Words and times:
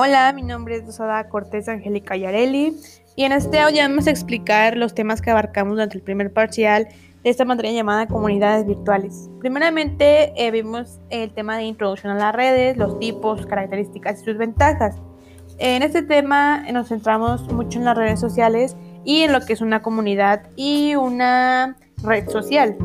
Hola, 0.00 0.32
mi 0.32 0.42
nombre 0.42 0.76
es 0.76 0.86
Dosada 0.86 1.28
Cortés 1.28 1.68
Angélica 1.68 2.14
Yarelli 2.14 2.72
y 3.16 3.24
en 3.24 3.32
este 3.32 3.58
audio 3.58 3.82
vamos 3.82 4.06
a 4.06 4.10
explicar 4.10 4.76
los 4.76 4.94
temas 4.94 5.20
que 5.20 5.32
abarcamos 5.32 5.72
durante 5.72 5.96
el 5.96 6.04
primer 6.04 6.32
parcial 6.32 6.86
de 7.24 7.30
esta 7.30 7.44
materia 7.44 7.72
llamada 7.72 8.06
comunidades 8.06 8.64
virtuales. 8.64 9.28
Primeramente 9.40 10.32
eh, 10.36 10.52
vimos 10.52 11.00
el 11.10 11.32
tema 11.34 11.56
de 11.56 11.64
introducción 11.64 12.12
a 12.12 12.14
las 12.14 12.32
redes, 12.32 12.76
los 12.76 13.00
tipos, 13.00 13.44
características 13.46 14.22
y 14.22 14.24
sus 14.24 14.38
ventajas. 14.38 14.94
En 15.58 15.82
este 15.82 16.02
tema 16.02 16.64
nos 16.70 16.90
centramos 16.90 17.52
mucho 17.52 17.80
en 17.80 17.84
las 17.84 17.96
redes 17.96 18.20
sociales 18.20 18.76
y 19.04 19.22
en 19.22 19.32
lo 19.32 19.40
que 19.40 19.54
es 19.54 19.60
una 19.60 19.82
comunidad 19.82 20.48
y 20.54 20.94
una 20.94 21.76
red 22.04 22.28
social. 22.28 22.76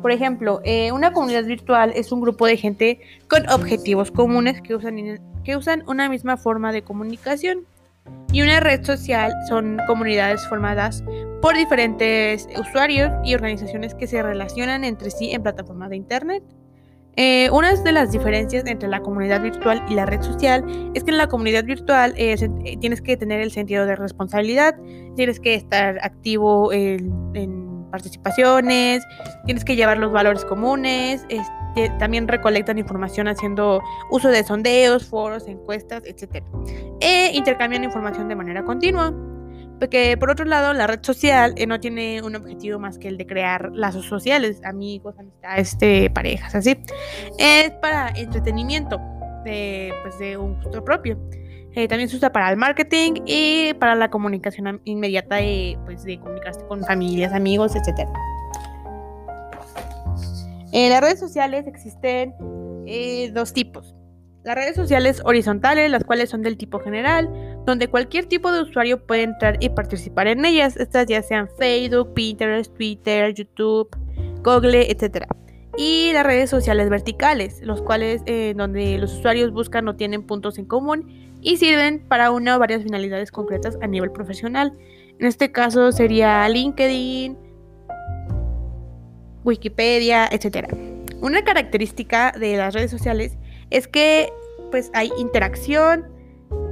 Por 0.00 0.12
ejemplo, 0.12 0.62
eh, 0.64 0.92
una 0.92 1.12
comunidad 1.12 1.44
virtual 1.44 1.92
es 1.94 2.10
un 2.10 2.22
grupo 2.22 2.46
de 2.46 2.56
gente 2.56 3.00
con 3.28 3.46
objetivos 3.50 4.10
comunes 4.10 4.62
que 4.62 4.74
usan, 4.74 4.98
que 5.44 5.56
usan 5.56 5.84
una 5.86 6.08
misma 6.08 6.36
forma 6.36 6.72
de 6.72 6.82
comunicación. 6.82 7.66
Y 8.32 8.42
una 8.42 8.60
red 8.60 8.84
social 8.84 9.32
son 9.48 9.78
comunidades 9.86 10.46
formadas 10.48 11.02
por 11.40 11.56
diferentes 11.56 12.46
usuarios 12.58 13.10
y 13.24 13.34
organizaciones 13.34 13.94
que 13.94 14.06
se 14.06 14.22
relacionan 14.22 14.84
entre 14.84 15.10
sí 15.10 15.30
en 15.30 15.42
plataformas 15.42 15.90
de 15.90 15.96
Internet. 15.96 16.42
Eh, 17.16 17.48
una 17.50 17.72
de 17.72 17.92
las 17.92 18.10
diferencias 18.10 18.66
entre 18.66 18.88
la 18.88 19.00
comunidad 19.00 19.40
virtual 19.40 19.84
y 19.88 19.94
la 19.94 20.04
red 20.04 20.20
social 20.20 20.64
es 20.94 21.04
que 21.04 21.12
en 21.12 21.16
la 21.16 21.28
comunidad 21.28 21.64
virtual 21.64 22.12
eh, 22.16 22.36
tienes 22.80 23.00
que 23.00 23.16
tener 23.16 23.40
el 23.40 23.52
sentido 23.52 23.86
de 23.86 23.94
responsabilidad, 23.94 24.74
tienes 25.14 25.38
que 25.38 25.54
estar 25.54 25.98
activo 26.02 26.72
en 26.72 27.63
participaciones, 27.94 29.06
tienes 29.44 29.64
que 29.64 29.76
llevar 29.76 29.98
los 29.98 30.10
valores 30.10 30.44
comunes, 30.44 31.24
este, 31.28 31.90
también 32.00 32.26
recolectan 32.26 32.76
información 32.76 33.28
haciendo 33.28 33.80
uso 34.10 34.30
de 34.30 34.42
sondeos, 34.42 35.06
foros, 35.06 35.46
encuestas, 35.46 36.02
etc. 36.04 36.42
E 37.00 37.30
intercambian 37.34 37.84
información 37.84 38.26
de 38.28 38.34
manera 38.34 38.64
continua. 38.64 39.14
Porque 39.78 40.16
por 40.16 40.28
otro 40.30 40.44
lado, 40.44 40.72
la 40.72 40.88
red 40.88 41.00
social 41.02 41.54
eh, 41.56 41.68
no 41.68 41.78
tiene 41.78 42.20
un 42.22 42.34
objetivo 42.34 42.80
más 42.80 42.98
que 42.98 43.06
el 43.06 43.16
de 43.16 43.26
crear 43.26 43.70
lazos 43.72 44.06
sociales, 44.06 44.60
amigos, 44.64 45.14
amistades, 45.16 45.72
este, 45.72 46.10
parejas, 46.10 46.52
así. 46.56 46.76
Es 47.38 47.70
para 47.80 48.08
entretenimiento, 48.08 48.98
de, 49.44 49.92
pues, 50.02 50.18
de 50.18 50.36
un 50.36 50.60
gusto 50.60 50.82
propio. 50.82 51.16
Eh, 51.76 51.88
también 51.88 52.08
se 52.08 52.16
usa 52.16 52.30
para 52.30 52.50
el 52.50 52.56
marketing 52.56 53.22
y 53.26 53.74
para 53.74 53.94
la 53.96 54.08
comunicación 54.08 54.80
inmediata 54.84 55.36
de, 55.36 55.76
pues, 55.84 56.04
de 56.04 56.18
comunicarse 56.20 56.64
con 56.66 56.84
familias, 56.84 57.32
amigos, 57.32 57.74
etc. 57.74 58.08
En 60.72 60.90
las 60.90 61.00
redes 61.00 61.18
sociales 61.18 61.66
existen 61.66 62.34
eh, 62.86 63.30
dos 63.32 63.52
tipos. 63.52 63.94
Las 64.44 64.56
redes 64.56 64.76
sociales 64.76 65.22
horizontales, 65.24 65.90
las 65.90 66.04
cuales 66.04 66.28
son 66.28 66.42
del 66.42 66.58
tipo 66.58 66.78
general, 66.78 67.30
donde 67.64 67.88
cualquier 67.88 68.26
tipo 68.26 68.52
de 68.52 68.62
usuario 68.62 69.04
puede 69.04 69.22
entrar 69.22 69.56
y 69.58 69.70
participar 69.70 70.26
en 70.26 70.44
ellas. 70.44 70.76
Estas 70.76 71.06
ya 71.06 71.22
sean 71.22 71.48
Facebook, 71.58 72.12
Pinterest, 72.12 72.74
Twitter, 72.74 73.32
YouTube, 73.32 73.88
Google, 74.42 74.90
etc. 74.90 75.26
Y 75.76 76.12
las 76.12 76.24
redes 76.24 76.50
sociales 76.50 76.88
verticales, 76.88 77.60
los 77.62 77.82
cuales 77.82 78.22
eh, 78.26 78.54
donde 78.56 78.98
los 78.98 79.14
usuarios 79.14 79.52
buscan 79.52 79.88
o 79.88 79.96
tienen 79.96 80.22
puntos 80.22 80.58
en 80.58 80.66
común 80.66 81.34
y 81.40 81.56
sirven 81.56 82.04
para 82.08 82.30
una 82.30 82.56
o 82.56 82.58
varias 82.58 82.82
finalidades 82.82 83.30
concretas 83.30 83.76
a 83.82 83.86
nivel 83.86 84.10
profesional. 84.10 84.72
En 85.18 85.26
este 85.26 85.52
caso 85.52 85.92
sería 85.92 86.48
LinkedIn, 86.48 87.36
Wikipedia, 89.44 90.28
etc. 90.30 90.72
Una 91.20 91.44
característica 91.44 92.32
de 92.32 92.56
las 92.56 92.74
redes 92.74 92.90
sociales 92.90 93.36
es 93.70 93.88
que 93.88 94.32
pues 94.70 94.90
hay 94.94 95.10
interacción, 95.18 96.06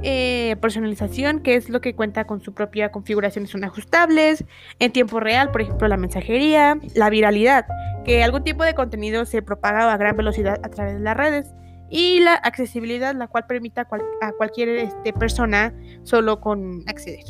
eh, 0.03 0.55
personalización, 0.61 1.39
que 1.41 1.55
es 1.55 1.69
lo 1.69 1.81
que 1.81 1.95
cuenta 1.95 2.25
con 2.25 2.41
su 2.41 2.53
propia 2.53 2.91
configuración, 2.91 3.47
son 3.47 3.63
ajustables, 3.63 4.43
en 4.79 4.91
tiempo 4.91 5.19
real, 5.19 5.51
por 5.51 5.61
ejemplo, 5.61 5.87
la 5.87 5.97
mensajería, 5.97 6.77
la 6.93 7.09
viralidad, 7.09 7.65
que 8.03 8.23
algún 8.23 8.43
tipo 8.43 8.63
de 8.63 8.73
contenido 8.73 9.25
se 9.25 9.41
propaga 9.41 9.91
a 9.91 9.97
gran 9.97 10.17
velocidad 10.17 10.59
a 10.63 10.69
través 10.69 10.95
de 10.95 10.99
las 10.99 11.15
redes 11.15 11.53
y 11.89 12.19
la 12.19 12.33
accesibilidad, 12.33 13.15
la 13.15 13.27
cual 13.27 13.45
permite 13.47 13.81
a, 13.81 13.87
cualquier 14.37 14.69
este, 14.69 15.13
persona 15.13 15.73
solo 16.03 16.41
con 16.41 16.83
acceder. 16.87 17.23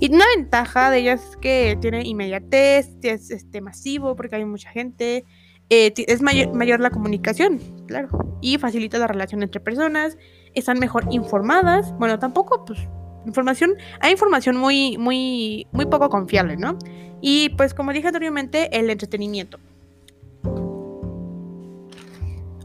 Y 0.00 0.14
una 0.14 0.24
ventaja 0.36 0.90
de 0.90 0.98
ellas 0.98 1.30
es 1.30 1.36
que 1.36 1.76
tiene 1.80 2.02
inmediatez, 2.04 2.90
es 3.02 3.30
este, 3.30 3.60
masivo 3.60 4.16
porque 4.16 4.36
hay 4.36 4.44
mucha 4.44 4.70
gente, 4.70 5.24
eh, 5.70 5.92
es 5.96 6.22
mayor, 6.22 6.52
mayor, 6.54 6.80
la 6.80 6.90
comunicación, 6.90 7.60
claro, 7.86 8.08
y 8.40 8.58
facilita 8.58 8.98
la 8.98 9.06
relación 9.06 9.42
entre 9.42 9.60
personas, 9.60 10.18
están 10.54 10.78
mejor 10.78 11.06
informadas, 11.10 11.92
bueno, 11.98 12.18
tampoco, 12.18 12.64
pues, 12.64 12.78
información, 13.26 13.74
hay 14.00 14.12
información 14.12 14.56
muy, 14.56 14.98
muy, 14.98 15.66
muy 15.72 15.86
poco 15.86 16.08
confiable, 16.10 16.56
¿no? 16.56 16.78
Y 17.20 17.50
pues 17.50 17.72
como 17.72 17.92
dije 17.92 18.08
anteriormente, 18.08 18.78
el 18.78 18.90
entretenimiento. 18.90 19.58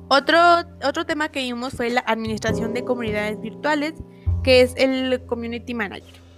Otro, 0.09 0.39
otro 0.83 1.05
tema 1.05 1.29
que 1.29 1.39
vimos 1.39 1.73
fue 1.73 1.89
la 1.91 2.01
administración 2.01 2.73
de 2.73 2.83
comunidades 2.83 3.39
virtuales, 3.39 3.93
que 4.43 4.61
es 4.61 4.73
el 4.75 5.21
Community 5.27 5.73
Manager. 5.73 6.28